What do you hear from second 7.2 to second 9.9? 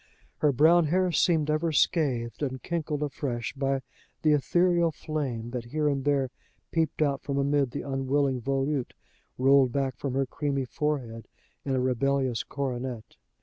from amid the unwilling volute rolled